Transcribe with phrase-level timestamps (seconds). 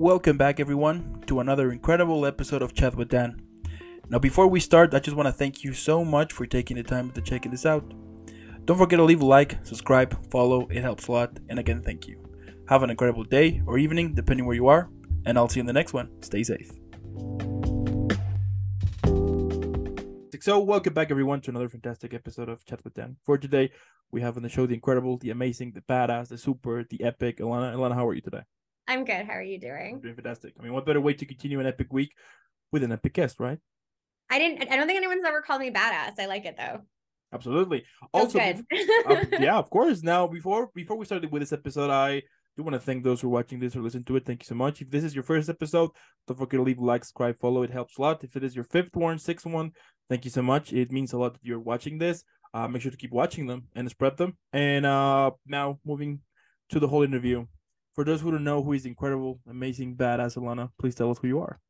[0.00, 3.42] Welcome back, everyone, to another incredible episode of Chat with Dan.
[4.08, 6.82] Now, before we start, I just want to thank you so much for taking the
[6.82, 7.92] time to checking this out.
[8.64, 12.06] Don't forget to leave a like, subscribe, follow, it helps a lot, and again, thank
[12.08, 12.18] you.
[12.70, 14.88] Have an incredible day or evening, depending where you are,
[15.26, 16.08] and I'll see you in the next one.
[16.22, 16.70] Stay safe.
[20.40, 23.18] So, welcome back, everyone, to another fantastic episode of Chat with Dan.
[23.22, 23.70] For today,
[24.10, 27.40] we have on the show the incredible, the amazing, the badass, the super, the epic.
[27.40, 28.44] Alana, Alana, how are you today?
[28.90, 29.24] I'm good.
[29.24, 30.00] How are you I'm doing?
[30.00, 30.54] doing fantastic.
[30.58, 32.12] I mean, what better way to continue an epic week
[32.72, 33.58] with an epic guest, right?
[34.28, 34.68] I didn't.
[34.68, 36.18] I don't think anyone's ever called me badass.
[36.18, 36.80] I like it though.
[37.32, 37.84] Absolutely.
[38.12, 38.54] Also, uh,
[39.38, 40.02] yeah, of course.
[40.02, 42.22] Now, before before we started with this episode, I
[42.56, 44.26] do want to thank those who are watching this or listen to it.
[44.26, 44.82] Thank you so much.
[44.82, 45.90] If this is your first episode,
[46.26, 47.62] don't forget to leave a like, subscribe, follow.
[47.62, 48.24] It helps a lot.
[48.24, 49.70] If it is your fifth one, sixth one,
[50.08, 50.72] thank you so much.
[50.72, 52.24] It means a lot that you're watching this.
[52.52, 54.36] Uh, make sure to keep watching them and spread them.
[54.52, 56.22] And uh, now moving
[56.70, 57.46] to the whole interview.
[58.00, 61.28] For those who don't know who is incredible, amazing, badass Alana, please tell us who
[61.28, 61.60] you are.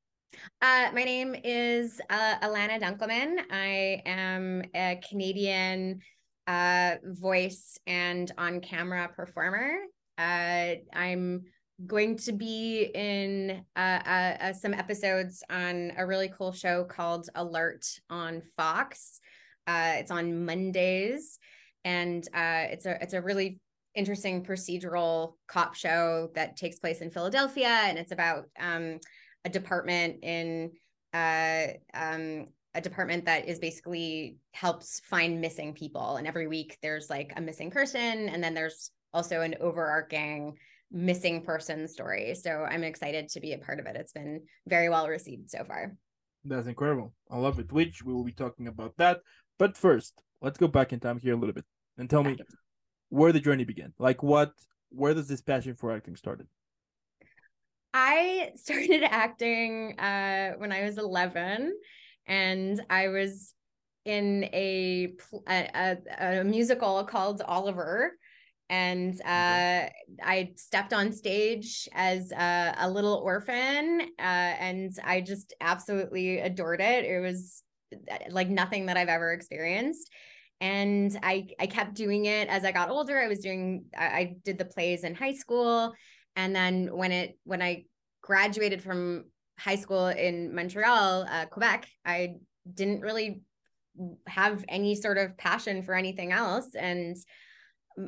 [0.62, 3.38] Uh, my name is uh, Alana Dunkelman.
[3.50, 5.98] I am a Canadian
[6.46, 9.72] uh, voice and on-camera performer.
[10.18, 11.46] Uh, I'm
[11.84, 17.88] going to be in uh, uh, some episodes on a really cool show called Alert
[18.08, 19.20] on Fox.
[19.66, 21.40] It's on Mondays,
[21.84, 23.58] and it's a it's a really
[23.94, 28.98] interesting procedural cop show that takes place in Philadelphia, and it's about um,
[29.44, 30.72] a department in
[31.12, 36.16] uh, um, a department that is basically helps find missing people.
[36.16, 40.54] And every week there's like a missing person, and then there's also an overarching
[40.92, 42.34] missing person story.
[42.34, 43.96] So I'm excited to be a part of it.
[43.96, 45.96] It's been very well received so far.
[46.44, 47.12] That's incredible.
[47.30, 47.72] I love it.
[47.72, 49.20] Which we will be talking about that.
[49.58, 51.66] But first, let's go back in time here a little bit
[51.98, 52.38] and tell me
[53.10, 53.92] where the journey began.
[53.98, 54.54] Like what
[54.88, 56.46] where does this passion for acting started?
[57.92, 61.72] I started acting uh, when I was 11,
[62.26, 63.54] and I was
[64.04, 65.12] in a
[65.46, 68.16] a, a, a musical called Oliver,
[68.68, 69.90] and uh,
[70.22, 76.80] I stepped on stage as a, a little orphan, uh, and I just absolutely adored
[76.80, 77.04] it.
[77.04, 77.62] It was
[78.30, 80.08] like nothing that I've ever experienced.
[80.60, 83.18] And I, I kept doing it as I got older.
[83.18, 85.94] I was doing, I, I did the plays in high school.
[86.36, 87.84] And then when it when i
[88.22, 89.24] graduated from
[89.58, 92.34] high school in montreal uh, quebec i
[92.74, 93.42] didn't really
[94.26, 96.74] have any sort of passion for anything else.
[96.74, 97.16] And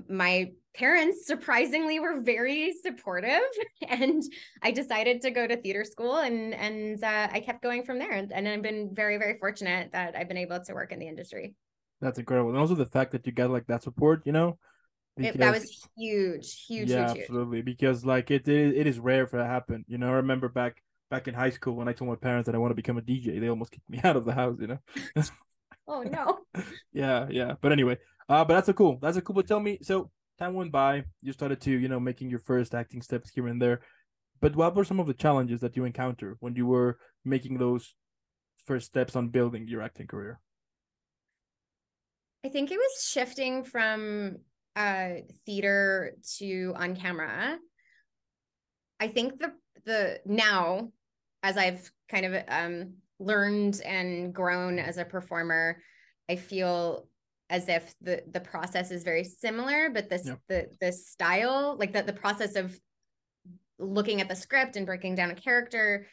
[0.08, 3.40] my parents surprisingly were very supportive.
[3.88, 4.22] And
[4.62, 8.12] i decided to go to theater school and and uh, i kept going from there.
[8.12, 11.08] And, and i've been very very fortunate that i've been able to work in the
[11.08, 11.54] industry
[12.02, 12.50] That's incredible.
[12.50, 14.58] And also the fact that you got like that support, you know?
[15.18, 17.62] it, that was huge huge yeah, huge huge absolutely.
[17.62, 19.84] Because like it, it it is rare for that to happen.
[19.88, 22.54] You know, I remember back back in high school when I told my parents that
[22.54, 24.66] I want to become a DJ, they almost kicked me out of the house, you
[24.66, 24.78] know.
[25.88, 26.38] oh no
[26.92, 27.54] yeah, yeah.
[27.60, 27.98] But anyway,
[28.28, 28.98] uh, but that's a cool.
[29.00, 29.34] That's a cool.
[29.34, 32.74] But tell me, so time went by, you started to, you know, making your first
[32.74, 33.80] acting steps here and there.
[34.40, 37.94] But what were some of the challenges that you encountered when you were making those
[38.64, 40.40] first steps on building your acting career?
[42.44, 44.38] I think it was shifting from
[44.74, 45.10] uh
[45.44, 47.58] theater to on camera.
[48.98, 49.52] I think the
[49.84, 50.92] the now
[51.42, 55.82] as I've kind of um learned and grown as a performer,
[56.28, 57.06] I feel
[57.50, 60.40] as if the the process is very similar, but this Yep.
[60.48, 62.78] the the style, like the the process of
[63.78, 66.06] looking at the script and breaking down a character,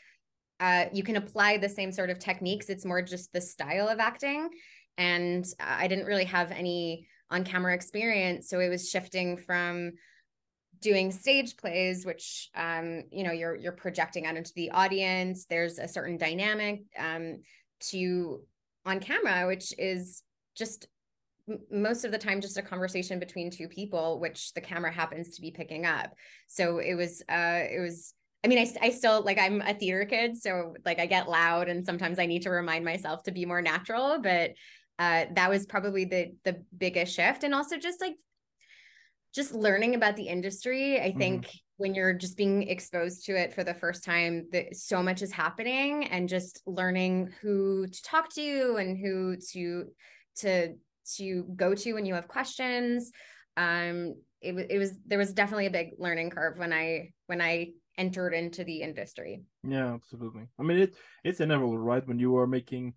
[0.59, 2.69] uh, you can apply the same sort of techniques.
[2.69, 4.49] It's more just the style of acting
[4.99, 8.49] and I didn't really have any on camera experience.
[8.49, 9.93] So it was shifting from
[10.81, 15.45] doing stage plays, which um, you know, you're you're projecting out into the audience.
[15.45, 17.41] There's a certain dynamic um,
[17.91, 18.41] to
[18.85, 20.21] on camera, which is
[20.55, 20.87] just
[21.71, 25.41] most of the time just a conversation between two people, which the camera happens to
[25.41, 26.13] be picking up.
[26.47, 28.13] So it was uh, it was.
[28.41, 31.67] I mean, I, I still like I'm a theater kid, so like I get loud
[31.67, 34.51] and sometimes I need to remind myself to be more natural, but
[34.99, 37.43] uh, that was probably the the biggest shift.
[37.43, 38.15] And also just like
[39.33, 40.99] just learning about the industry.
[40.99, 41.47] I think
[41.77, 45.31] when you're just being exposed to it for the first time that so much is
[45.31, 49.85] happening and just learning who to talk to and who to
[50.37, 50.75] to
[51.15, 53.11] to go to when you have questions.
[53.55, 57.69] Um it, it was there was definitely a big learning curve when i when i
[57.97, 59.43] entered into the industry.
[59.67, 60.47] Yeah, absolutely.
[60.57, 62.07] I mean, it it's inevitable, right?
[62.07, 62.93] When you are making,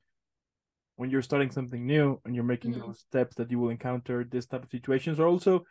[1.03, 2.87] when you're starting something new and you're making Mhm.
[2.87, 5.65] those steps that you will encounter this type of situations, or also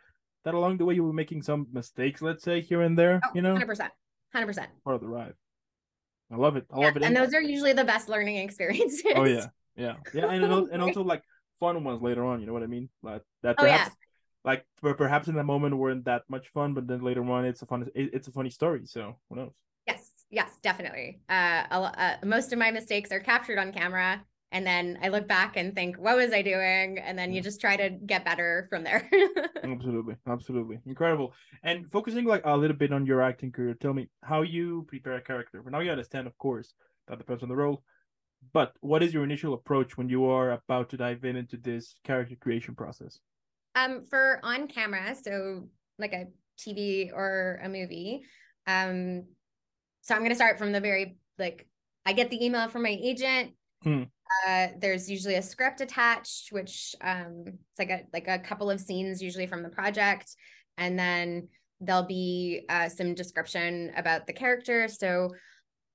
[0.44, 3.30] that along the way you be making some mistakes, let's say here and there, oh,
[3.34, 3.54] you know.
[3.54, 3.90] 100%
[4.34, 4.68] 100%.
[4.84, 5.32] Part of the ride.
[6.30, 6.66] I love it.
[6.70, 7.02] I Yeah, love it.
[7.02, 9.00] and those are usually the best learning experiences.
[9.16, 11.22] oh yeah, yeah, yeah, and and also like
[11.60, 12.40] fun ones later on.
[12.40, 12.90] You know what I mean?
[13.02, 13.88] Like that Oh, yeah.
[13.88, 13.96] perhaps,
[14.44, 17.66] like perhaps in that moment weren't that much fun, but then later on it's a
[17.66, 18.84] fun, it's a funny story.
[18.84, 19.52] So who knows?
[19.86, 21.22] Yes, yes, definitely.
[21.28, 25.56] Uh, uh, most of my mistakes are captured on camera, and then I look back
[25.56, 27.44] and think, "What was I doing?" And then you Mm.
[27.44, 29.08] just try to get better from there.
[29.64, 31.34] Absolutely, absolutely, incredible.
[31.62, 35.14] And focusing like a little bit on your acting career, tell me how you prepare
[35.14, 35.62] a character.
[35.68, 36.74] Now you understand, of course,
[37.06, 37.84] that depends on the role.
[38.52, 41.94] But what is your initial approach when you are about to dive in into this
[42.04, 43.20] character creation process?
[43.74, 46.26] um, for on camera, so like a
[46.58, 48.22] TV or a movie.
[48.66, 49.24] Um,
[50.02, 51.66] so I'm gonna start from the very like
[52.04, 53.52] I get the email from my agent.
[53.82, 54.02] Hmm.
[54.46, 58.80] Uh, there's usually a script attached, which um, it's like a like a couple of
[58.80, 60.34] scenes usually from the project,
[60.78, 61.48] and then
[61.80, 64.88] there'll be uh, some description about the character.
[64.88, 65.30] So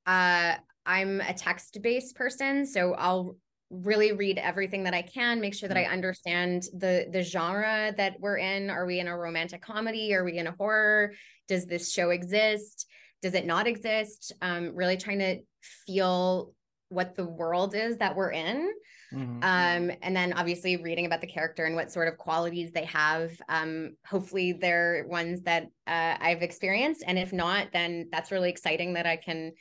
[0.06, 0.56] uh,
[0.86, 3.38] I'm a text based person, so I'll
[3.70, 8.20] really read everything that I can, make sure that I understand the the genre that
[8.20, 8.70] we're in.
[8.70, 10.14] Are we in a romantic comedy?
[10.14, 11.14] Are we in a horror?
[11.48, 12.88] Does this show exist?
[13.22, 14.34] Does it not exist?
[14.42, 15.40] Um, really trying to
[15.86, 16.54] feel
[16.90, 18.72] what the world is that we're in.
[19.14, 19.44] Mhm.
[19.44, 23.32] Um, and then obviously reading about the character and what sort of qualities they have.
[23.48, 27.04] Um, hopefully they're ones that uh, I've experienced.
[27.06, 29.54] And if not, then that's really exciting that I can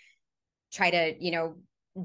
[0.73, 1.57] try to, you know,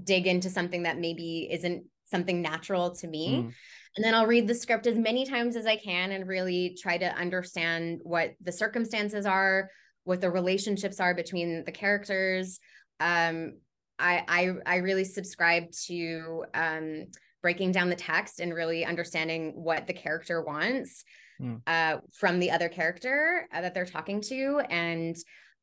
[0.04, 3.38] dig into something that maybe isn't something natural to me.
[3.38, 3.54] Mm.
[3.96, 6.98] And then I'll read the script as many times as I can and really try
[6.98, 9.70] to understand what the circumstances are,
[10.04, 12.60] what the relationships are between the characters.
[13.00, 13.58] Um,
[14.02, 17.06] I, I I really subscribe to um,
[17.42, 21.04] breaking down the text and really understanding what the character wants
[21.42, 21.62] Mm.
[21.66, 25.16] uh, from the other character uh, that they're talking to, and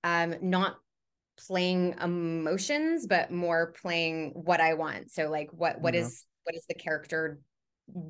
[0.02, 0.76] um, not
[1.46, 5.10] playing emotions, but more playing what I want.
[5.10, 6.00] So like what what Yeah.
[6.02, 7.40] is what is the character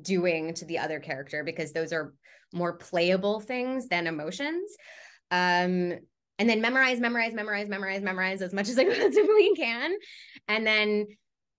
[0.01, 2.13] doing to the other character because those are
[2.53, 4.75] more playable things than emotions.
[5.31, 5.99] Um
[6.39, 9.93] and then memorize, memorize, memorize, memorize, memorize as much as I possibly can.
[10.47, 11.07] And then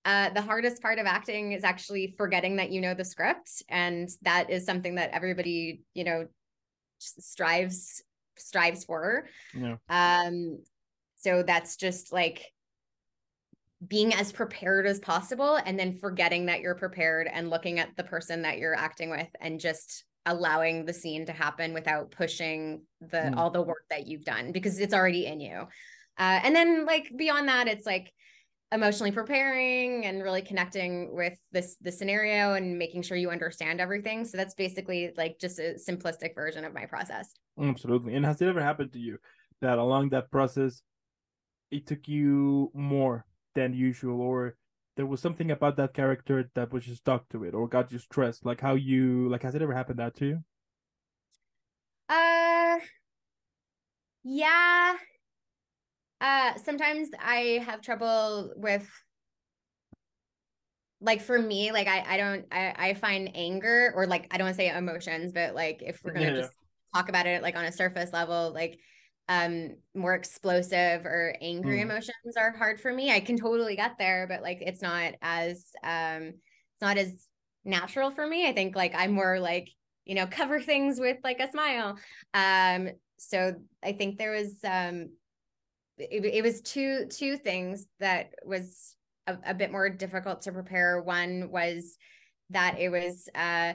[0.06, 4.08] uh, the hardest part of acting is actually forgetting that you know the script, and
[4.22, 6.26] that is something that everybody, you know,
[6.98, 8.02] strives
[8.38, 9.26] strives for.
[9.54, 9.76] Yeah.
[9.90, 10.60] Um,
[11.16, 12.46] so that's just like
[13.86, 18.04] being as prepared as possible and then forgetting that you're prepared and looking at the
[18.04, 23.30] person that you're acting with and just allowing the scene to happen without pushing the
[23.32, 23.36] Mm.
[23.36, 25.66] all the work that you've done because it's already in you.
[26.18, 28.12] Uh, and then like beyond that, it's like
[28.72, 34.24] emotionally preparing and really connecting with this the scenario and making sure you understand everything.
[34.24, 37.34] So that's basically like just a simplistic version of my process.
[37.60, 38.14] Absolutely.
[38.14, 39.18] And has it ever happened to you
[39.60, 40.82] that along that process,
[41.70, 43.24] it took you more
[43.54, 44.56] than usual, or
[45.00, 47.98] there was something about that character that was just stuck to it, or got you
[47.98, 48.44] stressed?
[48.44, 50.44] Like how you like has it ever happened that to you?
[52.08, 52.78] Uh
[54.24, 54.96] yeah.
[56.20, 58.86] Uh sometimes I have trouble with
[61.00, 64.46] like for me, like I I don't I I find anger or like I don't
[64.46, 66.52] want to say emotions, but like if we're gonna Yeah, just
[66.94, 68.78] talk about it like on a surface level, like
[69.30, 71.82] um more explosive or angry Mm.
[71.82, 73.12] emotions are hard for me.
[73.12, 77.28] I can totally get there, but like it's not as um it's not as
[77.64, 78.48] natural for me.
[78.48, 79.70] I think like I'm more like,
[80.04, 81.96] you know, cover things with like a smile.
[82.34, 85.10] Um so I think there was um
[85.98, 88.96] it, it was two two things that was
[89.26, 91.00] a, a bit more difficult to prepare.
[91.02, 91.96] One was
[92.50, 93.74] that it was uh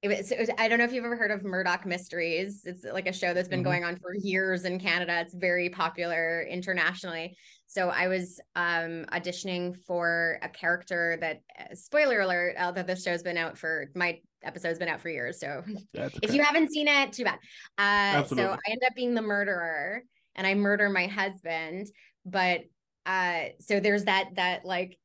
[0.00, 2.62] it was, it was I don't know if you've ever heard of Murdoch Mysteries.
[2.64, 3.64] It's like a show that's been Mhm.
[3.64, 5.20] going on for years in Canada.
[5.20, 7.36] It's very popular internationally.
[7.66, 13.22] So I was um auditioning for a character that uh, spoiler alert, although this show's
[13.22, 15.40] been out for my episode's been out for years.
[15.40, 17.38] So That's if you haven't seen it, too bad.
[17.76, 20.04] Uh, so I end up being the murderer,
[20.36, 21.88] and I murder my husband.
[22.24, 22.60] But
[23.04, 24.96] uh, so there's that that like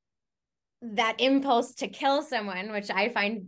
[0.84, 3.48] that impulse to kill someone, which I find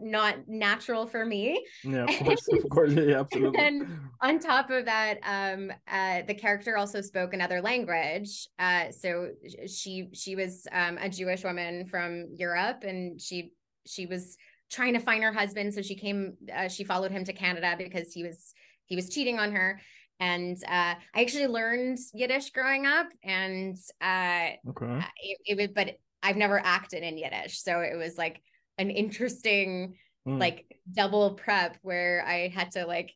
[0.00, 1.64] not natural for me.
[1.84, 3.60] yeah, of course, of course, yeah, absolutely.
[3.60, 3.88] And
[4.20, 8.48] on top of that, um, uh, the character also spoke another language.
[8.58, 9.30] Uh, so
[9.66, 13.52] she she was um, a Jewish woman from Europe, and she
[13.86, 14.36] she was
[14.70, 15.72] trying to find her husband.
[15.74, 18.54] So she came, uh, she followed him to Canada because he was
[18.86, 19.80] he was cheating on her.
[20.18, 25.06] And uh, I actually learned Yiddish growing up, and uh, okay.
[25.22, 28.40] it, it was, but I've never acted in Yiddish, so it was like
[28.78, 30.40] an interesting Mm.
[30.40, 33.14] like double prep where I had to like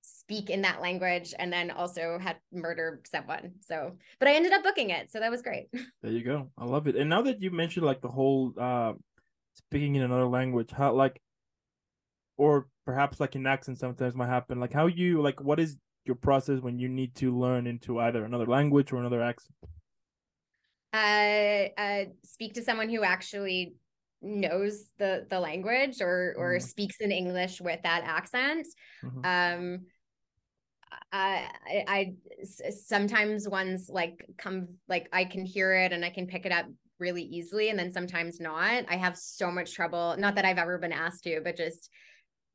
[0.00, 3.52] speak in that language and then also had murdered someone.
[3.60, 5.10] So, but I ended up booking it.
[5.10, 5.68] So that was great.
[6.02, 6.50] There you go.
[6.56, 6.96] I love it.
[6.96, 8.94] And now that you mentioned like the whole uh
[9.52, 11.20] speaking in another language, how like
[12.36, 14.60] or perhaps like an accent sometimes might happen.
[14.60, 18.24] Like how you like what is your process when you need to learn into either
[18.24, 19.54] another language or another accent?
[20.94, 23.74] Uh, uh speak to someone who actually
[24.20, 26.66] knows the the language or or mm-hmm.
[26.66, 28.66] speaks in English with that accent.
[29.04, 29.20] Mm-hmm.
[29.24, 29.80] Um
[31.12, 31.48] I,
[31.86, 32.14] I
[32.86, 36.66] sometimes ones like come like I can hear it and I can pick it up
[36.98, 38.84] really easily and then sometimes not.
[38.88, 41.90] I have so much trouble, not that I've ever been asked to, but just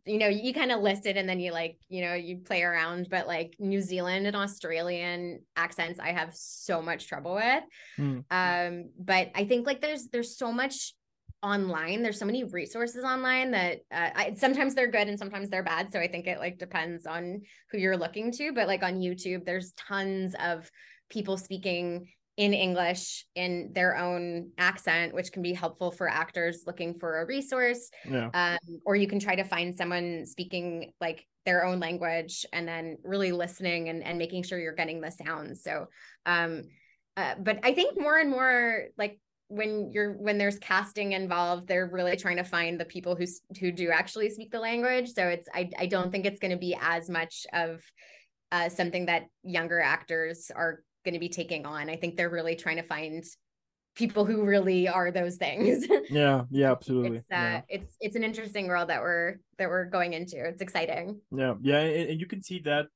[0.06, 2.62] you know, you kind of list it and then you like, you know, you play
[2.62, 7.64] around, but like New Zealand and Australian accents I have so much trouble with.
[7.98, 8.24] Mm.
[8.30, 10.94] Um but I think like there's there's so much
[11.44, 15.64] online there's so many resources online that uh, I, sometimes they're good and sometimes they're
[15.64, 19.02] bad so i think it like depends on who you're looking to but like on
[19.02, 20.72] youtube there's tons of
[21.10, 22.08] people speaking
[22.38, 27.26] in english in their own accent which can be helpful for actors looking for a
[27.26, 28.30] resource yeah.
[28.34, 32.98] um, or you can try to find someone speaking like their own language and then
[33.04, 35.88] really listening and, and making sure you're getting the sounds so
[36.26, 36.64] um
[37.18, 39.20] uh, but i think more and more like
[39.54, 43.26] when you're when there's casting involved they're really trying to find the people who
[43.60, 45.12] who do actually speak the language.
[45.14, 47.82] So it's i, I don't think it's going to be as much of
[48.52, 51.90] uh, something that younger actors are going to be taking on.
[51.90, 53.24] I think they're really trying to find
[53.96, 55.86] people who really are those things.
[56.10, 57.18] Yeah yeah absolutely.
[57.18, 57.62] It's, uh, yeah.
[57.70, 60.38] it's it's an interesting world that we're that we're going into.
[60.38, 61.20] It's exciting.
[61.32, 62.88] Yeah yeah and, and you can see that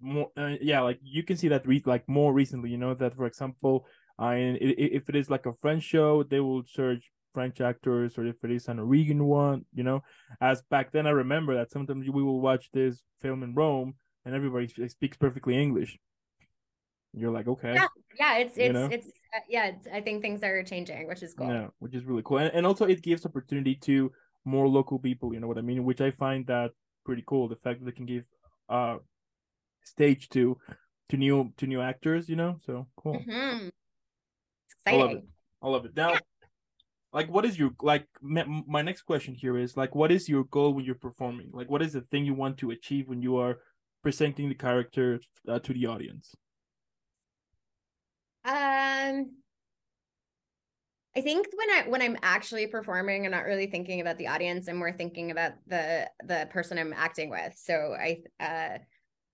[0.00, 3.16] more uh, yeah like you can see that re- like more recently you know that
[3.16, 3.86] for example
[4.18, 8.36] and if it is like a French show, they will search French actors, or if
[8.44, 10.02] it is an Norwegian one, you know.
[10.40, 13.94] As back then, I remember that sometimes we will watch this film in Rome,
[14.24, 15.98] and everybody speaks perfectly English.
[17.12, 18.88] You're like, okay, yeah, yeah, it's it's you know?
[18.90, 19.66] it's uh, yeah.
[19.66, 21.48] It's, I think things are changing, which is cool.
[21.48, 24.12] Yeah, which is really cool, and, and also it gives opportunity to
[24.44, 25.34] more local people.
[25.34, 25.84] You know what I mean?
[25.84, 26.70] Which I find that
[27.04, 27.48] pretty cool.
[27.48, 28.26] The fact that they can give
[28.68, 28.96] uh
[29.84, 30.56] stage to
[31.10, 32.28] to new to new actors.
[32.28, 33.14] You know, so cool.
[33.14, 33.68] Mm-hmm
[34.86, 35.00] exciting.
[35.00, 35.24] I love it.
[35.62, 35.96] I love it.
[35.96, 36.18] Now, yeah.
[37.12, 38.06] like, what is your like?
[38.20, 41.50] My next question here is like, what is your goal when you're performing?
[41.52, 43.58] Like, what is the thing you want to achieve when you are
[44.02, 46.34] presenting the character uh, to the audience?
[48.44, 49.30] Um,
[51.16, 54.68] I think when I when I'm actually performing, I'm not really thinking about the audience.
[54.68, 57.54] I'm more thinking about the the person I'm acting with.
[57.56, 58.78] So I uh,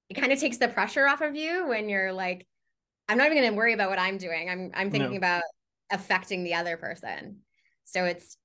[0.08, 2.46] it kind of takes the pressure off of you when you're like
[3.10, 4.48] I'm not even going to worry about what I'm doing.
[4.48, 5.16] I'm I'm thinking no.
[5.16, 5.42] about
[5.90, 7.38] affecting the other person.
[7.84, 8.36] So it's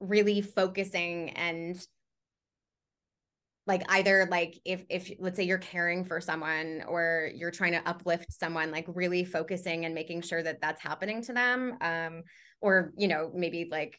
[0.00, 1.78] really focusing and
[3.66, 7.86] like either like if if let's say you're caring for someone or you're trying to
[7.86, 12.22] uplift someone like really focusing and making sure that that's happening to them um
[12.60, 13.98] or you know maybe like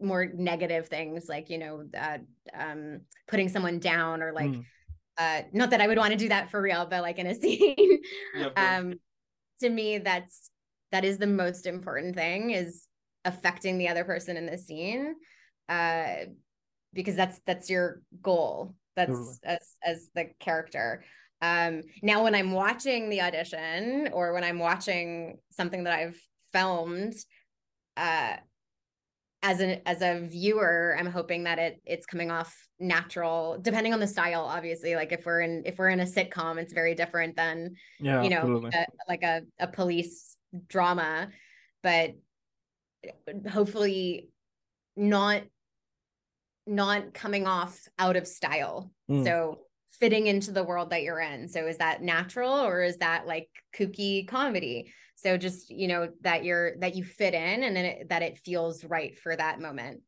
[0.00, 2.18] more negative things like you know uh,
[2.56, 4.64] um putting someone down or like mm.
[5.18, 7.34] uh not that I would want to do that for real but like in a
[7.40, 7.98] scene
[8.36, 8.94] yeah, um
[9.62, 10.50] to me that's
[10.92, 12.86] that is the most important thing is
[13.24, 15.14] affecting the other person in the scene
[15.68, 16.26] uh
[16.92, 19.36] because that's that's your goal that's totally.
[19.44, 21.02] as as the character
[21.40, 26.20] um now when i'm watching the audition or when i'm watching something that i've
[26.52, 27.14] filmed
[27.96, 28.36] uh
[29.42, 34.00] as an as a viewer i'm hoping that it it's coming off natural depending on
[34.00, 37.36] the style obviously like if we're in if we're in a sitcom it's very different
[37.36, 40.36] than yeah, you know a, like a, a police
[40.68, 41.28] drama.
[41.82, 42.12] But
[43.50, 44.28] hopefully
[44.96, 45.42] not
[46.66, 48.92] not coming off out of style.
[49.10, 49.24] Mm.
[49.24, 49.58] so
[49.98, 51.48] fitting into the world that you're in.
[51.48, 56.44] So is that natural or is that like kooky comedy so just you know that
[56.44, 60.00] you're that you fit in and then it, that it feels right for that moment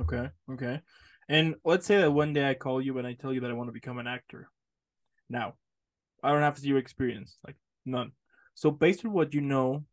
[0.00, 0.80] okay okay
[1.28, 3.54] and let's say that one day I call you and I tell you that I
[3.54, 4.50] want to become an actor.
[5.28, 5.54] Now,
[6.22, 7.56] I don't have zero experience, like
[7.86, 8.12] none.
[8.54, 9.84] So based on what you know,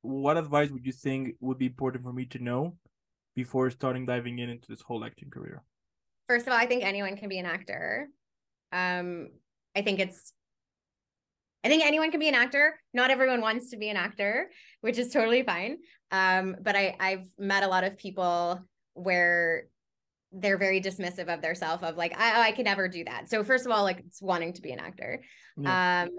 [0.00, 2.76] what advice would you think would be important for me to know
[3.36, 5.62] before starting diving in into this whole acting career?
[6.28, 8.08] First of all, I think anyone can be an actor.
[8.72, 9.28] Um,
[9.76, 10.32] I think it's
[11.64, 12.78] I think anyone can be an actor.
[12.92, 14.50] Not everyone wants to be an actor,
[14.80, 15.78] which is totally fine.
[16.10, 18.60] Um, but I, I've met a lot of people
[18.94, 19.64] where
[20.32, 23.44] they're very dismissive of their self of like I, I could never do that so
[23.44, 25.22] first of all like it's wanting to be an actor
[25.58, 26.04] yeah.
[26.04, 26.10] um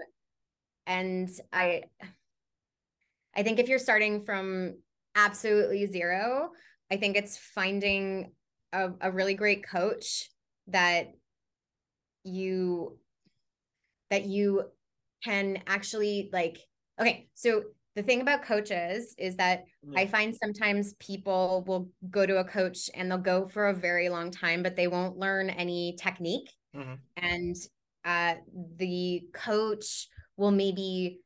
[0.86, 1.82] and i
[3.34, 4.76] i think if you're starting from
[5.16, 6.50] absolutely zero
[6.92, 8.30] i think it's finding
[8.72, 10.30] a, a really great coach
[10.68, 11.08] that
[12.22, 12.96] you
[14.10, 14.64] that you
[15.24, 16.58] can actually like
[17.00, 17.62] okay so
[17.94, 20.00] the thing about coaches is that yeah.
[20.00, 24.08] I find sometimes people will go to a coach and they'll go for a very
[24.08, 26.50] long time, but they won't learn any technique.
[26.74, 26.94] Mm-hmm.
[27.16, 27.56] And
[28.04, 28.34] uh,
[28.76, 31.20] the coach will maybe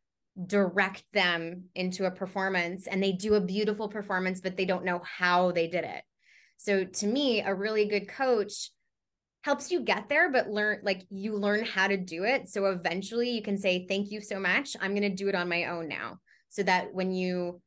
[0.47, 5.01] direct them into a performance and they do a beautiful performance, but they don't know
[5.05, 6.03] how they did it.
[6.59, 8.71] So to me, a really good coach
[9.43, 12.49] helps you get there, but learn like you learn how to do it.
[12.49, 14.77] So eventually you can say, Thank you so much.
[14.81, 16.19] I'm going to do it on my own now
[16.49, 17.61] so that when you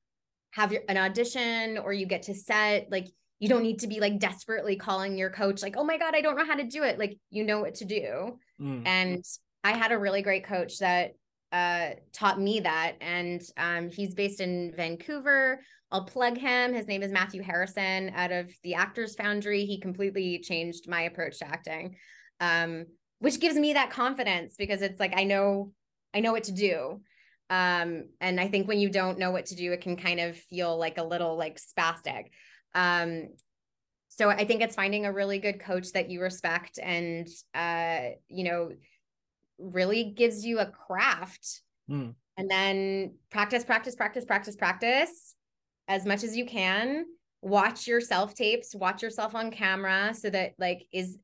[0.51, 3.07] have your, an audition or you get to set like
[3.39, 6.21] you don't need to be like desperately calling your coach like oh my god i
[6.21, 8.85] don't know how to do it like you know what to do mm.
[8.85, 9.23] and
[9.63, 11.13] i had a really great coach that
[11.51, 12.93] uh, taught me that.
[13.01, 15.61] And um, he's based in vancouver.
[15.91, 16.73] I'll plug him.
[16.73, 19.65] His name is matthew harrison out of the actors foundry.
[19.65, 21.95] He completely changed my approach to acting
[22.41, 22.87] um,
[23.19, 25.71] which gives me that confidence because it's like i know
[26.13, 26.99] i know what to do.
[27.49, 30.37] Um, and I think when you don't know what to do, it can kind of
[30.37, 32.27] feel like a little like spastic.
[32.73, 33.27] Um,
[34.07, 38.45] so I think it's finding a really good coach that you respect and uh, you
[38.45, 38.71] know,
[39.61, 41.61] really gives you a craft.
[41.89, 42.15] Mm.
[42.37, 45.35] And then practice, practice, practice, practice, practice
[45.87, 47.05] as much as you can.
[47.41, 51.17] Watch your self tapes, watch yourself on camera so that like is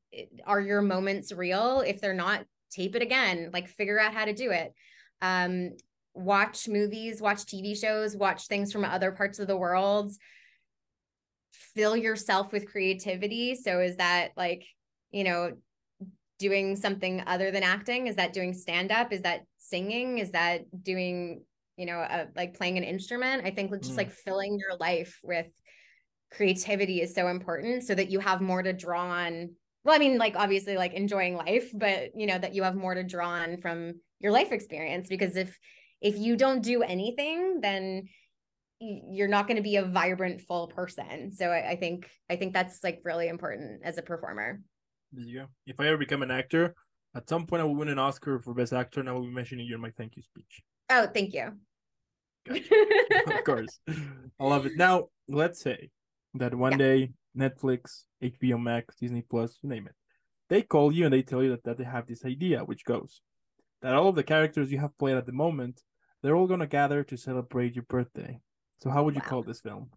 [0.44, 1.80] are your moments real?
[1.80, 3.50] If they're not, tape it again.
[3.52, 4.74] Like figure out how to do it.
[5.22, 5.70] Um,
[6.14, 10.12] watch movies, watch TV shows, watch things from other parts of the world.
[11.52, 13.54] Fill yourself with creativity.
[13.54, 14.66] So is that like,
[15.10, 15.52] you know,
[16.38, 18.06] doing something other than acting?
[18.06, 19.12] Is that doing stand up?
[19.12, 20.18] Is that singing?
[20.18, 21.42] Is that doing,
[21.76, 23.44] you know, a, like playing an instrument?
[23.44, 23.98] I think just mm.
[23.98, 25.46] like filling your life with
[26.30, 29.50] creativity is so important so that you have more to draw on.
[29.84, 32.94] Well, I mean, like obviously like enjoying life, but you know, that you have more
[32.94, 35.56] to draw on from your life experience because if
[36.00, 38.08] if you don't do anything then
[38.80, 42.52] you're not going to be a vibrant full person so I, I, think i think
[42.52, 44.60] that's like really important as a performer
[45.12, 46.74] yeah if i ever become an actor
[47.14, 49.30] at some point i will win an oscar for best actor and i will be
[49.30, 51.52] mentioning you in my thank you speech oh thank you
[52.50, 55.90] of course i love it now let's say
[56.34, 56.78] that one yeah.
[56.78, 59.94] day netflix hbo max disney plus you name it
[60.48, 63.20] they call you and they tell you that, that they have this idea which goes
[63.82, 65.82] that all of the characters you have played at the moment
[66.22, 68.40] they're all gonna gather to celebrate your birthday.
[68.82, 69.28] So how would you wow.
[69.28, 69.90] call this film?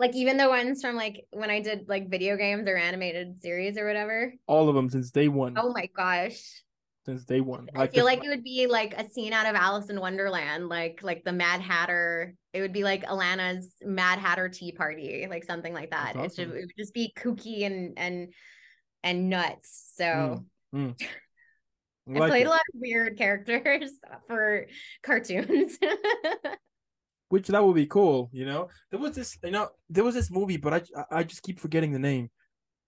[0.00, 3.76] Like even the ones from like when I did like video games or animated series
[3.76, 4.32] or whatever.
[4.46, 5.58] All of them since day one.
[5.58, 6.62] Oh my gosh.
[7.04, 7.68] Since day one.
[7.74, 10.70] Like I feel like it would be like a scene out of Alice in Wonderland,
[10.70, 12.34] like like the Mad Hatter.
[12.54, 16.16] It would be like Alana's Mad Hatter tea party, like something like that.
[16.16, 16.24] Awesome.
[16.24, 18.32] It, should, it would just be kooky and and
[19.04, 19.92] and nuts.
[19.96, 20.94] So mm.
[20.96, 21.02] Mm.
[22.08, 22.46] I like played it.
[22.46, 23.90] a lot of weird characters
[24.28, 24.66] for
[25.02, 25.78] cartoons.
[27.30, 28.68] Which that would be cool, you know.
[28.90, 31.92] There was this, you know, there was this movie, but I I just keep forgetting
[31.92, 32.30] the name.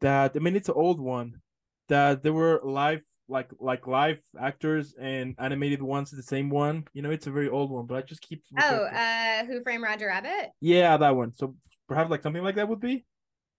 [0.00, 1.40] That I mean, it's an old one.
[1.88, 6.84] That there were live like like live actors and animated ones the same one.
[6.92, 8.42] You know, it's a very old one, but I just keep.
[8.60, 10.50] Oh, uh, Who Framed Roger Rabbit?
[10.60, 11.34] Yeah, that one.
[11.36, 11.54] So
[11.88, 13.04] perhaps like something like that would be.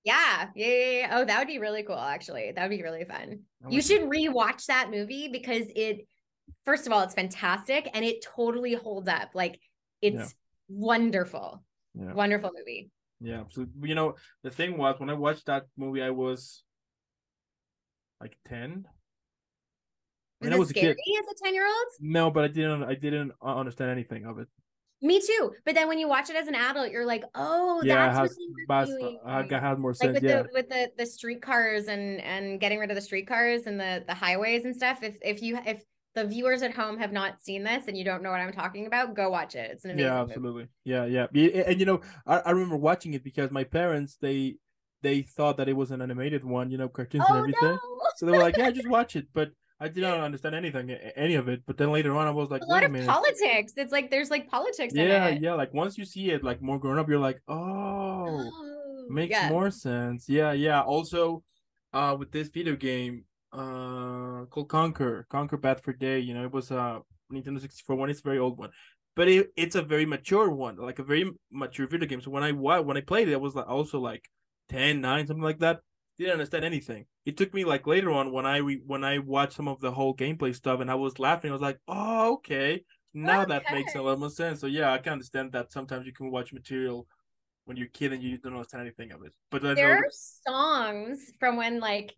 [0.03, 1.09] Yeah, yeah, yeah, yeah.
[1.13, 1.97] Oh, that would be really cool.
[1.97, 3.39] Actually, that would be really fun.
[3.69, 6.05] You should rewatch that movie because it,
[6.65, 9.29] first of all, it's fantastic and it totally holds up.
[9.33, 9.61] Like
[10.01, 10.27] it's yeah.
[10.73, 12.13] Wonderful, yeah.
[12.13, 12.89] wonderful movie.
[13.19, 16.63] Yeah, so you know the thing was when I watched that movie, I was
[18.19, 18.85] like ten.
[20.41, 21.87] Was it was scary as a ten year old?
[22.01, 22.83] No, but I didn't.
[22.83, 24.47] I didn't understand anything of it.
[25.01, 25.51] Me too.
[25.65, 28.37] But then when you watch it as an adult, you're like, oh, yeah, that's has,
[28.67, 29.19] what they doing.
[29.25, 30.13] Uh, had more sense.
[30.13, 30.41] Like with yeah.
[30.43, 34.13] the with the the streetcars and and getting rid of the streetcars and the the
[34.13, 35.03] highways and stuff.
[35.03, 35.83] If if you if
[36.15, 38.85] the viewers at home have not seen this and you don't know what I'm talking
[38.85, 39.71] about, go watch it.
[39.71, 40.11] It's an amazing.
[40.11, 40.51] Yeah, absolutely.
[40.51, 40.69] Movie.
[40.83, 41.63] Yeah, yeah.
[41.65, 44.57] And you know, I, I remember watching it because my parents they
[45.01, 47.77] they thought that it was an animated one, you know, cartoons oh, and everything.
[47.77, 47.79] No.
[48.15, 49.27] so they were like, yeah, just watch it.
[49.33, 51.63] But I did not understand anything, any of it.
[51.65, 53.07] But then later on, I was like, a lot of minute.
[53.07, 53.73] politics.
[53.75, 54.93] It's like there's like politics.
[54.95, 55.53] Yeah, yeah.
[55.55, 59.49] Like once you see it, like more grown up, you're like, oh, oh makes yeah.
[59.49, 60.29] more sense.
[60.29, 60.81] Yeah, yeah.
[60.81, 61.43] Also,
[61.91, 66.19] uh, with this video game, uh, called Conker, Conker's Bad Fur Day.
[66.19, 66.99] You know, it was a uh,
[67.31, 68.09] Nintendo 64 one.
[68.09, 68.71] It's a very old one,
[69.15, 72.21] but it, it's a very mature one, like a very mature video game.
[72.21, 74.29] So when I when I played it, I was like also like
[74.69, 75.81] 10, 9, something like that
[76.17, 77.05] didn't understand anything.
[77.25, 79.91] It took me like later on when I re- when I watched some of the
[79.91, 81.51] whole gameplay stuff and I was laughing.
[81.51, 83.49] I was like, oh okay, now okay.
[83.49, 84.59] that makes a lot more sense.
[84.59, 87.07] So yeah, I can understand that sometimes you can watch material
[87.65, 89.33] when you're a kid and you don't understand anything of it.
[89.49, 90.09] But there are
[90.45, 92.13] songs from when like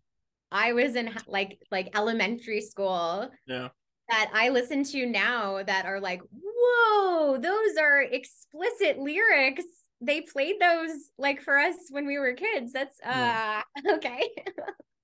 [0.52, 3.30] I was in like like elementary school.
[3.46, 3.68] Yeah.
[4.08, 9.64] That I listen to now that are like, whoa, those are explicit lyrics.
[10.00, 12.72] They played those like for us when we were kids.
[12.72, 13.62] That's uh yeah.
[13.94, 14.30] okay.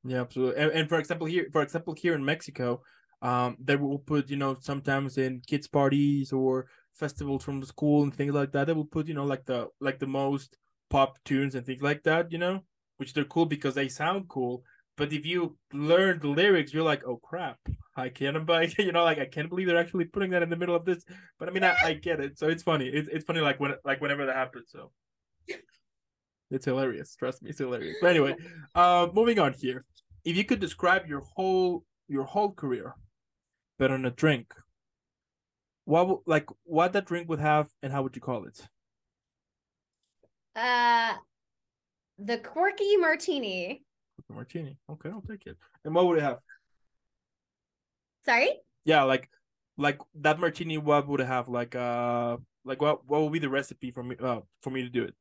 [0.05, 0.63] yeah, absolutely.
[0.63, 2.83] And, and for example, here for example, here in Mexico,
[3.23, 8.05] um, they will put, you know, sometimes in kids' parties or festivals from the school
[8.05, 10.57] and things like that, they will put, you know, like the like the most
[10.91, 12.61] pop tunes and things like that, you know,
[12.99, 14.63] which they're cool because they sound cool
[14.97, 17.59] but if you learn the lyrics, you're like, oh crap,
[17.97, 20.57] I can't buy, you know, like I can't believe they're actually putting that in the
[20.57, 21.05] middle of this.
[21.39, 22.89] But I mean, I, I get it, so it's funny.
[22.89, 24.67] It's it's funny like when like whenever that happens.
[24.71, 24.91] So
[26.51, 27.17] it's hilarious.
[27.17, 27.97] Trust me, it's hilarious.
[28.01, 28.37] But anyway,
[28.75, 29.85] uh, moving on here.
[30.25, 32.95] If you could describe your whole your whole career,
[33.79, 34.55] but on a drink,
[35.85, 38.69] what like what that drink would have, and how would you call it?
[40.55, 41.15] Uh,
[42.19, 43.83] the quirky martini
[44.31, 44.79] martini.
[44.91, 45.57] Okay, I'll take it.
[45.85, 46.41] And what would it have?
[48.25, 48.51] Sorry?
[48.85, 49.29] Yeah, like
[49.77, 51.49] like that martini, what would it have?
[51.49, 54.89] Like uh like what what would be the recipe for me uh for me to
[54.89, 55.15] do it?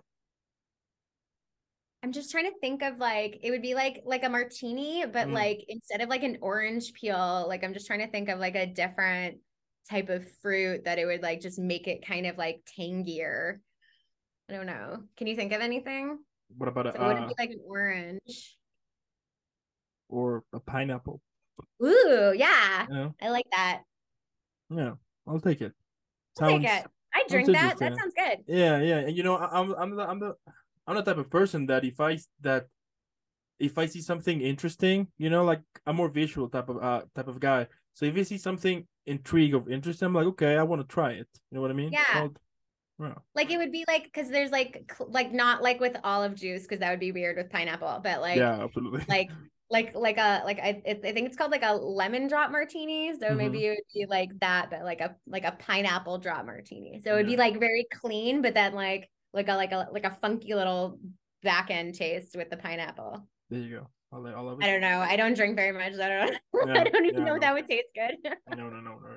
[2.04, 5.28] I'm just trying to think of like it would be like like a martini, but
[5.28, 5.34] mm.
[5.34, 8.56] like instead of like an orange peel, like I'm just trying to think of like
[8.56, 9.38] a different
[9.90, 13.62] type of fruit that it would like just make it kind of like tangier.
[14.50, 15.04] I don't know.
[15.16, 16.20] Can you think of anything?
[16.58, 16.94] What about a?
[16.94, 18.58] So it wouldn't be uh, like an orange
[20.12, 21.22] or a pineapple.
[21.84, 22.86] Ooh, yeah.
[22.90, 23.16] You know?
[23.22, 23.82] I like that.
[24.70, 24.94] Yeah,
[25.28, 25.74] I'll take it.
[26.40, 26.86] I'll take it.
[27.14, 27.78] I drink that.
[27.80, 28.40] That sounds good.
[28.48, 29.00] Yeah, yeah.
[29.00, 30.36] And you know, I'm I'm the I'm the
[30.88, 32.68] I'm the type of person that if I that
[33.60, 37.28] if I see something interesting, you know, like I'm more visual type of uh type
[37.28, 37.68] of guy.
[37.94, 41.12] So if you see something intrigue of interest, I'm like, okay, I want to try
[41.12, 41.28] it.
[41.52, 41.92] You know what I mean?
[41.92, 42.28] Yeah.
[43.00, 43.16] yeah.
[43.36, 46.80] Like it would be like because there's like like not like with olive juice because
[46.80, 49.04] that would be weird with pineapple, but like yeah, absolutely.
[49.10, 49.32] Like
[49.72, 53.14] like like a like I I think it's called like a lemon drop martini.
[53.18, 53.38] So mm-hmm.
[53.38, 57.00] maybe it would be like that, but like a like a pineapple drop martini.
[57.04, 57.36] So it would yeah.
[57.36, 61.00] be like very clean, but then like like a like a like a funky little
[61.42, 63.26] back end taste with the pineapple.
[63.50, 63.88] There you go.
[64.14, 65.00] I'll, I'll I don't know.
[65.00, 65.94] I don't drink very much.
[66.00, 66.38] I don't know.
[66.74, 68.18] Yeah, I don't even yeah, know if that would taste good.
[68.50, 69.10] no, no, no, no,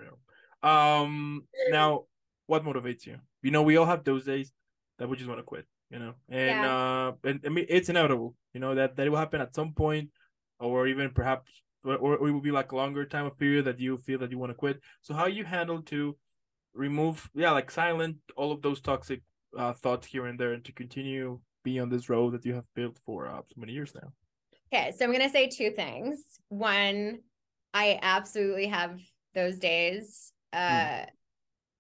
[0.63, 0.69] no.
[0.69, 2.05] Um, now,
[2.47, 3.17] what motivates you?
[3.43, 4.53] You know, we all have those days
[4.99, 5.67] that we just want to quit.
[5.91, 8.35] You know, and uh, and I mean, it's inevitable.
[8.53, 10.11] You know that that will happen at some point
[10.61, 13.99] or even perhaps or, it will be like a longer time of period that you
[13.99, 14.81] feel that you want to quit.
[15.03, 16.17] So how you handle to
[16.75, 19.23] remove yeah like silent all of those toxic
[19.57, 22.65] uh, thoughts here and there and to continue being on this road that you have
[22.75, 24.13] built for uh, so many years now?
[24.73, 26.25] Okay so i'm going to say two things.
[26.49, 27.21] One
[27.73, 29.01] i absolutely have
[29.35, 31.07] those days uh mm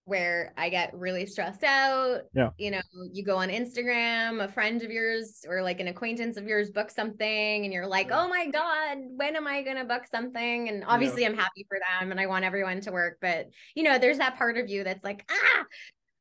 [0.07, 2.23] where I get really stressed out.
[2.35, 2.51] Yeah.
[2.59, 2.81] You know,
[3.13, 6.91] you go on Instagram, a friend of yours or like an acquaintance of yours book
[6.91, 8.23] something and you're like, yeah.
[8.23, 11.29] "Oh my god, when am I going to book something?" And obviously yeah.
[11.29, 14.37] I'm happy for them and I want everyone to work, but you know, there's that
[14.37, 15.65] part of you that's like, "Ah."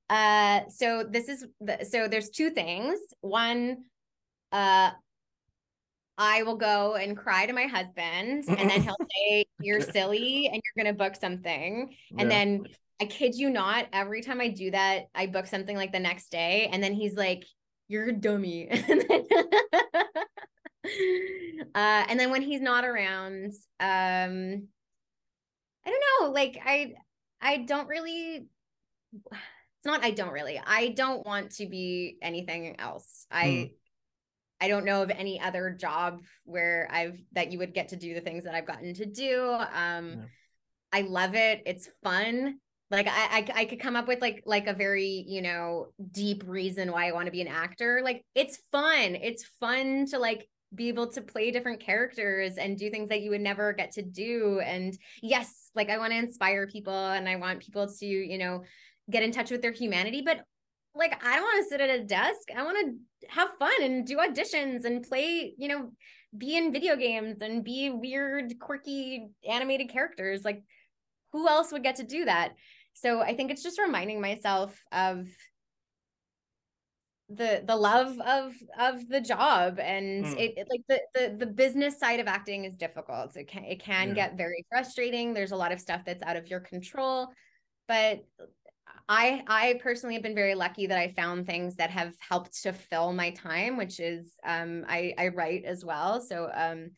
[0.10, 3.00] Uh so this is the, so there's two things.
[3.22, 3.86] One
[4.52, 4.92] uh
[6.18, 8.96] I will go and cry to my husband, and then he'll
[9.30, 11.96] say, You're silly and you're going to book something.
[12.18, 12.38] And yeah.
[12.38, 12.64] then
[13.02, 16.32] I kid you not, every time I do that, I book something like the next
[16.32, 17.46] day, and then he's like,
[17.88, 18.70] You're a dummy.
[18.72, 18.78] uh,
[21.76, 24.68] and then when he's not around, um,
[25.86, 26.94] I don't know, like I
[27.42, 28.48] I don't really
[29.84, 30.62] it's not I don't really.
[30.66, 33.28] I don't want to be anything else.
[33.30, 33.72] I mm.
[34.62, 38.14] I don't know of any other job where I've that you would get to do
[38.14, 39.44] the things that I've gotten to do.
[39.44, 40.26] Um yeah.
[40.94, 41.64] I love it.
[41.66, 42.60] It's fun
[42.94, 46.44] like I, I i could come up with like like a very you know deep
[46.46, 48.02] reason why i want to be an actor.
[48.04, 49.16] Like it's fun.
[49.16, 53.32] It's fun to like be able to play different characters and do things that you
[53.32, 54.62] would never get to do.
[54.64, 58.64] And yes like i want to inspire people and i want people to you know
[59.10, 60.42] get in touch with their humanity but
[60.96, 62.50] like i don't want to sit at a desk.
[62.56, 65.92] I want to have fun and do auditions and play you know
[66.38, 70.44] be in video games and be weird quirky animated characters.
[70.46, 70.62] Like
[71.32, 72.54] who else would get to do that
[72.94, 75.28] so I think it's just reminding myself of
[77.30, 80.38] the the love of of the job and mm.
[80.38, 83.82] it, it, like the, the the business side of acting is difficult it can it
[83.82, 84.14] can yeah.
[84.14, 87.30] get very frustrating there's a lot of stuff that's out of your control
[87.88, 88.26] but
[89.08, 92.74] i i personally have been very lucky that i found things that have helped to
[92.74, 96.92] fill my time which is um i i write as well so um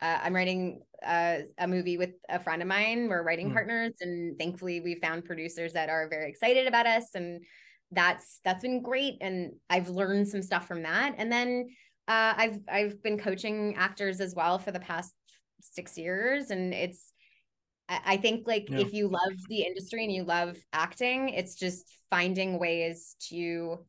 [0.00, 3.08] uh, I'm writing uh, a movie with a friend of mine.
[3.08, 3.54] We're writing mm.
[3.54, 7.42] partners, and thankfully, we found producers that are very excited about us, and
[7.90, 9.14] that's that's been great.
[9.20, 11.14] And I've learned some stuff from that.
[11.18, 11.68] And then
[12.08, 15.12] uh, I've I've been coaching actors as well for the past
[15.60, 17.12] six years and it's
[17.88, 18.78] I think like yeah.
[18.78, 23.84] if you love the industry and you love acting, it's just finding ways to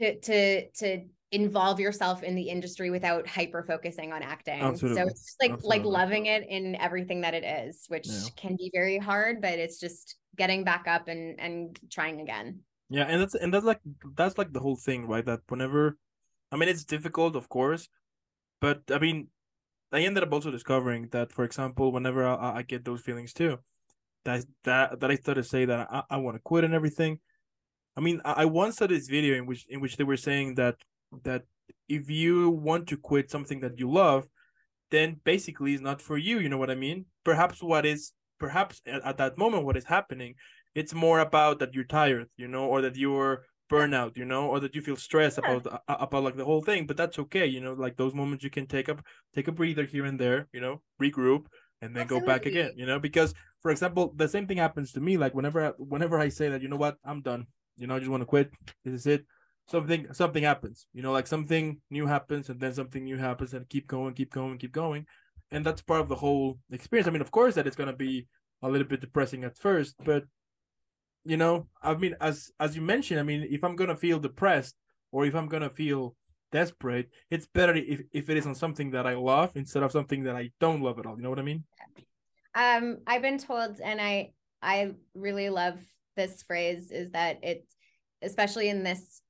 [0.00, 4.60] to to to involve yourself in the industry without hyper focusing on acting.
[4.60, 5.00] Absolutely.
[5.00, 5.78] So it's just like Absolutely.
[5.78, 8.28] like loving it in everything that it is, which yeah.
[8.36, 12.60] can be very hard, but it's just getting back up and and trying again.
[12.88, 13.80] Yeah, and that's and that's like
[14.16, 15.24] that's like the whole thing, right?
[15.24, 15.96] That whenever
[16.50, 17.88] I mean it's difficult, of course,
[18.60, 19.28] but I mean
[19.92, 23.58] I ended up also discovering that, for example, whenever I, I get those feelings too,
[24.24, 27.20] that that that I started to say that I, I want to quit and everything.
[27.96, 30.76] I mean, I, once saw this video in which in which they were saying that
[31.24, 31.42] that
[31.88, 34.28] if you want to quit something that you love,
[34.90, 36.38] then basically it's not for you.
[36.38, 37.06] You know what I mean?
[37.24, 40.34] Perhaps what is perhaps at, at that moment what is happening,
[40.74, 44.58] it's more about that you're tired, you know, or that you're burnout you know or
[44.58, 47.60] that you feel stressed about uh, about like the whole thing but that's okay you
[47.60, 49.00] know like those moments you can take up
[49.32, 51.46] take a breather here and there you know regroup
[51.80, 52.26] and then Absolutely.
[52.26, 55.34] go back again you know because for example the same thing happens to me like
[55.34, 57.46] whenever whenever i say that you know what i'm done
[57.80, 58.50] you know i just want to quit.
[58.84, 59.24] This is it.
[59.68, 63.68] Something something happens you know like something new happens and then something new happens and
[63.68, 65.06] keep going keep going keep going.
[65.52, 67.08] And that's part of the whole experience.
[67.08, 68.26] I mean of course that it's to be
[68.62, 70.24] a little bit depressing at first but
[71.24, 74.76] you know i mean as as you mentioned i mean if i'm gonna feel depressed
[75.12, 76.14] or if i'm gonna feel
[76.52, 80.24] desperate it's better if, if it is on something that i love instead of something
[80.24, 81.16] that i don't love at all.
[81.16, 81.64] You know what i mean?
[82.54, 85.78] Um i've been told and i i really love
[86.16, 87.76] this phrase is that it's
[88.22, 89.22] especially in this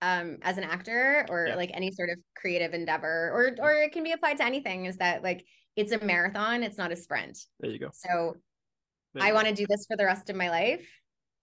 [0.00, 1.54] um as an actor or yeah.
[1.56, 4.96] like any sort of creative endeavor or or it can be applied to anything is
[4.98, 8.36] that like it's a marathon it's not a sprint there you go so
[9.20, 10.86] I want to do this for the rest of my life.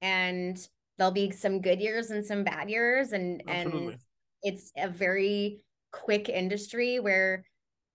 [0.01, 0.57] And
[0.97, 3.11] there'll be some good years and some bad years.
[3.11, 3.93] And Absolutely.
[3.93, 3.99] and
[4.43, 7.45] it's a very quick industry where,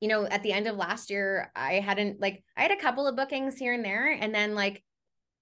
[0.00, 3.06] you know, at the end of last year, I hadn't like I had a couple
[3.06, 4.10] of bookings here and there.
[4.12, 4.82] And then like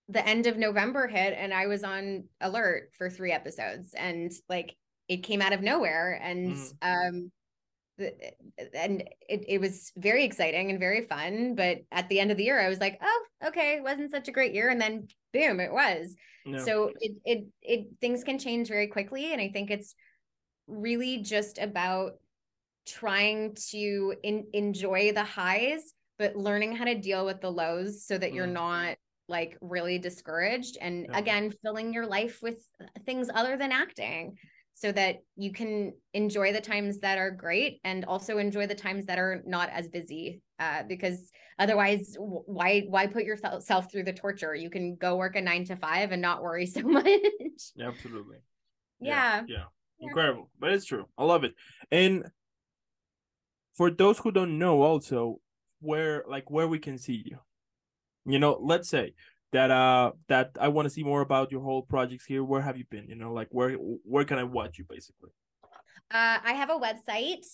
[0.09, 3.95] the end of November hit and I was on alert for three episodes.
[3.95, 4.77] And like
[5.09, 6.19] it came out of nowhere.
[6.23, 6.73] And mm.
[6.83, 7.31] um
[7.99, 12.45] and it, it was very exciting and very fun but at the end of the
[12.45, 15.59] year i was like oh okay it wasn't such a great year and then boom
[15.59, 16.15] it was
[16.47, 16.59] no.
[16.59, 19.95] so it, it it things can change very quickly and i think it's
[20.69, 22.13] really just about
[22.87, 28.17] trying to in, enjoy the highs but learning how to deal with the lows so
[28.17, 28.37] that mm.
[28.37, 28.97] you're not
[29.29, 31.19] like really discouraged and yeah.
[31.19, 32.67] again filling your life with
[33.05, 34.37] things other than acting
[34.79, 39.07] so that you can enjoy the times that are great and also enjoy the times
[39.07, 44.55] that are not as busy uh, because otherwise why why put yourself through the torture?
[44.55, 47.11] You can go work a nine to five and not worry so much.
[47.81, 48.37] Absolutely.
[49.01, 49.43] Yeah.
[49.49, 49.57] yeah.
[49.57, 49.65] Yeah.
[50.09, 51.07] Incredible but it's true.
[51.19, 51.55] I love it.
[51.91, 52.27] And
[53.75, 55.41] for those who don't know also
[55.81, 57.39] where like where we can see you
[58.27, 59.15] you know let's say
[59.53, 62.45] that uh that I want to see more about your whole projects here.
[62.45, 63.09] Where have you been?
[63.09, 65.31] You know, like where where can I watch you basically?
[66.11, 67.45] Uh, I have a website.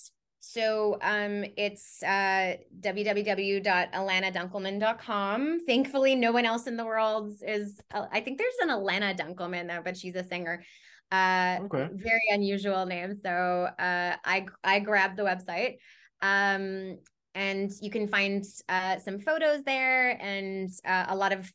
[0.47, 5.61] So um, it's uh, www.alanadunkelman.com.
[5.67, 7.81] Thankfully, no one else in the world is.
[7.93, 10.63] Uh, I think there's an Alana Dunkelman though, but she's a singer.
[11.11, 11.89] Uh, okay.
[11.93, 13.17] Very unusual name.
[13.17, 15.79] So uh, I I grabbed the website.
[16.21, 16.99] Um,
[17.35, 21.53] and you can find uh, some photos there and uh, a lot of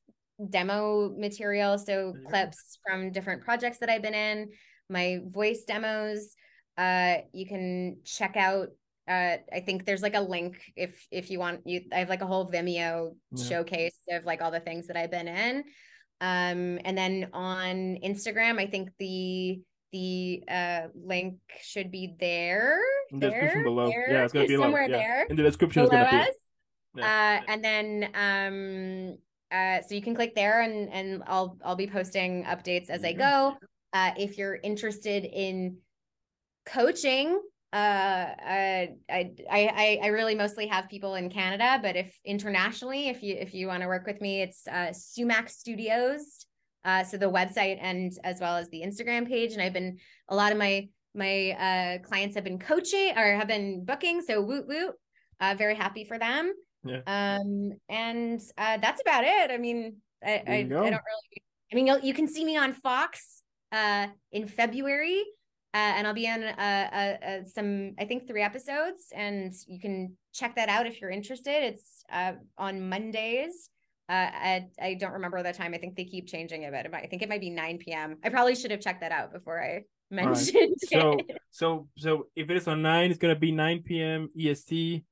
[0.50, 1.78] demo material.
[1.78, 4.50] So clips from different projects that I've been in,
[4.90, 6.36] my voice demos.
[6.78, 8.70] Uh, you can check out.
[9.08, 11.82] Uh, I think there's like a link if if you want you.
[11.92, 13.44] I have like a whole Vimeo yeah.
[13.44, 15.64] showcase of like all the things that I've been in.
[16.22, 19.62] Um, and then on Instagram, I think the
[19.92, 22.80] the uh link should be there.
[23.12, 23.88] In the there, description below.
[23.90, 24.98] There, yeah, it's gonna be somewhere yeah.
[24.98, 25.26] there.
[25.30, 26.28] In the description, below us.
[26.96, 27.42] Yeah.
[27.48, 29.18] Uh, and then um
[29.52, 33.14] uh, so you can click there and and I'll I'll be posting updates as I
[33.14, 33.56] go.
[33.94, 35.78] Uh, if you're interested in
[36.66, 37.42] coaching,
[37.74, 43.24] uh, uh, I I I really mostly have people in Canada, but if internationally, if
[43.24, 46.46] you if you want to work with me, it's uh, Sumac Studios.
[46.86, 49.98] Uh, so the website and as well as the Instagram page, and I've been
[50.30, 54.22] a lot of my my uh clients have been coaching or have been booking.
[54.22, 54.96] So woot woot,
[55.40, 56.54] uh, very happy for them.
[56.84, 57.02] Yeah.
[57.08, 59.52] Um, and uh, that's about it.
[59.52, 61.02] I mean, I, I, I, don't really.
[61.72, 65.24] I mean, you can see me on Fox uh, in February,
[65.74, 69.80] uh, and I'll be on uh, uh, uh, some, I think, three episodes, and you
[69.80, 71.64] can check that out if you're interested.
[71.64, 73.70] It's uh, on Mondays.
[74.10, 75.76] Uh, I, I don't remember the time.
[75.76, 78.18] I think they keep changing it, but I think it might be 9 p.m.
[78.24, 80.56] I probably should have checked that out before I mentioned.
[80.56, 80.76] Right.
[80.90, 81.18] So,
[81.52, 84.30] so, so if it is on nine, it's gonna be 9 p.m.
[84.38, 85.04] EST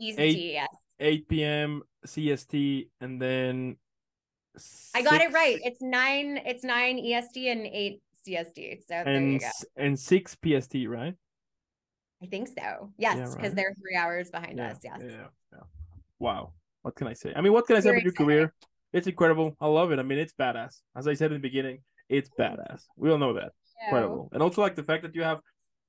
[0.00, 0.68] EST, Eight- yes.
[1.00, 1.82] 8 p.m.
[2.06, 3.76] CST, and then
[4.94, 5.58] I got it right.
[5.64, 6.38] It's nine.
[6.44, 8.80] It's nine EST and eight CST.
[8.86, 9.46] So there you and go.
[9.76, 11.14] and six PST, right?
[12.22, 12.92] I think so.
[12.98, 13.54] Yes, because right.
[13.56, 14.78] they're three hours behind yeah, us.
[14.84, 15.00] Yes.
[15.02, 15.58] yeah, yeah.
[16.18, 16.52] Wow.
[16.82, 17.32] What can I say?
[17.34, 18.26] I mean, what can I say Very about your exciting.
[18.26, 18.54] career?
[18.92, 19.56] It's incredible.
[19.60, 19.98] I love it.
[19.98, 20.80] I mean, it's badass.
[20.94, 22.84] As I said in the beginning, it's badass.
[22.96, 23.52] We all know that.
[23.84, 24.28] Incredible.
[24.32, 25.40] And also like the fact that you have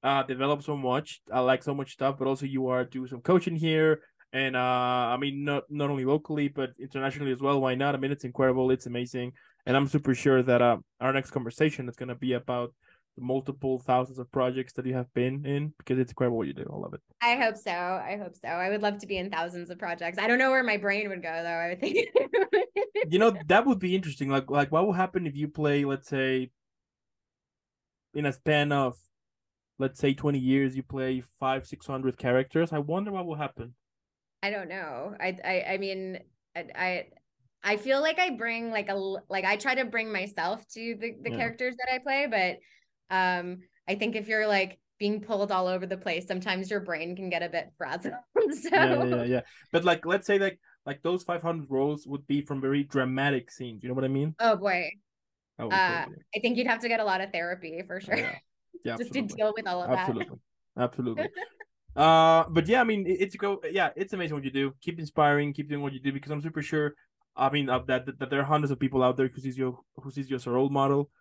[0.03, 1.21] uh developed so much.
[1.31, 4.01] I like so much stuff, but also you are doing some coaching here.
[4.33, 7.61] And uh I mean not not only locally but internationally as well.
[7.61, 7.95] Why not?
[7.95, 9.33] I mean it's incredible, it's amazing.
[9.65, 12.73] And I'm super sure that uh, our next conversation is gonna be about
[13.15, 16.53] the multiple thousands of projects that you have been in because it's incredible what you
[16.53, 16.69] do.
[16.69, 17.01] I love it.
[17.21, 17.71] I hope so.
[17.71, 18.47] I hope so.
[18.49, 20.17] I would love to be in thousands of projects.
[20.17, 21.49] I don't know where my brain would go though.
[21.49, 22.09] I would think.
[23.09, 26.07] you know that would be interesting like like what would happen if you play let's
[26.07, 26.49] say
[28.13, 28.97] in a span of
[29.79, 33.73] let's say 20 years you play five six hundred characters i wonder what will happen
[34.41, 35.15] I don't know.
[35.19, 36.19] I I I mean
[36.55, 37.05] I I,
[37.63, 41.15] I feel like I bring like a like I try to bring myself to the
[41.21, 41.37] the Yeah.
[41.37, 45.85] characters that I play, but um I think if you're like being pulled all over
[45.85, 48.13] the place, sometimes your brain can get a bit frazzled.
[48.51, 52.41] so yeah, yeah yeah but like let's say like like those 500 roles would be
[52.41, 54.89] from very dramatic scenes you know what i mean oh boy,
[55.57, 56.11] That uh.
[56.35, 58.35] I think you'd have to get a lot of therapy for sure, yeah.
[58.83, 59.99] Yeah just to deal with all of that.
[59.99, 60.37] absolutely.
[60.77, 61.29] Absolutely.
[61.95, 64.73] Uh but yeah i mean it- it's go yeah it's amazing what you do.
[64.81, 66.95] Keep inspiring keep doing what you do because i'm super sure
[67.37, 69.77] i mean that, that that there are hundreds of people out there who sees you
[69.97, 71.11] who sees you as a role model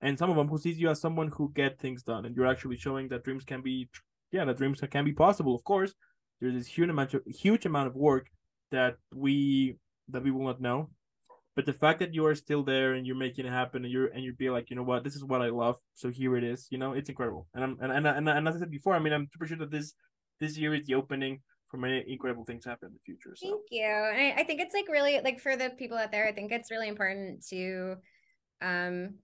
[0.00, 2.46] and some of them who sees you as someone who get things done and you're
[2.46, 3.88] actually showing that dreams can be
[4.30, 5.56] yeah that dreams can be possible.
[5.56, 5.94] Of course
[6.40, 8.28] there's this huge amount of huge amount of work
[8.70, 9.78] that we
[10.10, 10.90] that we will not know
[11.56, 14.06] but the fact that you are still there and you're making it happen and you're
[14.06, 15.04] and you're being like you know what?
[15.04, 15.76] This is what i love.
[15.94, 17.46] So here it is you know it's incredible.
[17.54, 19.58] And i'm and and, and, and as i said before i mean i'm super sure
[19.58, 19.94] that this
[20.40, 23.46] this year is the opening for many incredible things to happen in the future so.
[23.46, 23.84] Thank you.
[23.84, 26.50] And I, I think it's like really like for the people out there, I think
[26.50, 27.96] it's really important to
[28.60, 29.14] um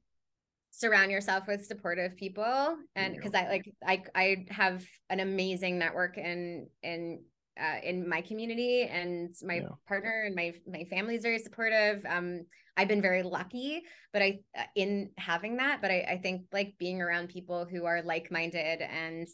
[0.70, 2.76] surround yourself with supportive people.
[2.94, 7.22] And because I like I I have an amazing network in in
[7.60, 9.68] uh, in my community and my Yeah.
[9.88, 12.04] partner and my my family is very supportive.
[12.08, 15.80] Um, I've been very lucky, but I uh, in having that.
[15.82, 19.26] But I I think like being around people who are like minded and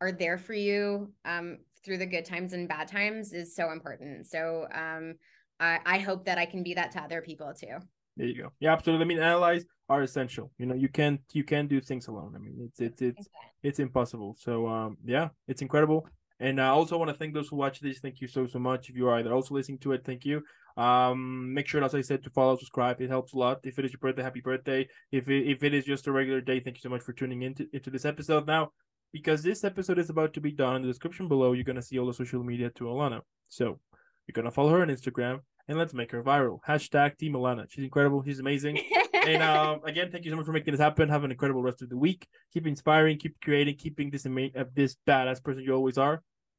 [0.00, 4.26] are there for you um, through the good times and bad times is so important.
[4.26, 5.14] So um,
[5.60, 7.78] I, I hope that I can be that to other people too.
[8.16, 11.44] there you go yeah absolutely i mean allies are essential you know you can't you
[11.44, 13.28] can't do things alone i mean it's it's it's
[13.64, 14.34] it's impossible.
[14.40, 16.08] So um yeah, it's incredible.
[16.42, 18.00] And I also want to thank those who watch this.
[18.00, 18.90] Thank you so so much.
[18.90, 20.42] If you are either also listening to it, thank you.
[20.76, 23.00] Um, make sure, as I said, to follow, subscribe.
[23.00, 23.60] It helps a lot.
[23.62, 24.88] If it is your birthday, happy birthday.
[25.12, 27.42] If it, if it is just a regular day, thank you so much for tuning
[27.42, 28.46] into into this episode.
[28.46, 28.72] Now,
[29.12, 31.98] because this episode is about to be done, in the description below, you're gonna see
[31.98, 33.20] all the social media to Alana.
[33.48, 33.78] So
[34.26, 36.58] you're gonna follow her on Instagram and let's make her viral.
[36.66, 37.66] Hashtag Team Alana.
[37.70, 38.22] She's incredible.
[38.24, 38.80] She's amazing
[39.26, 41.08] and um, again, thank you so much for making this happen.
[41.08, 42.26] Have an incredible rest of the week.
[42.52, 46.22] Keep inspiring, keep creating, keeping this ama- uh, this badass person you always are.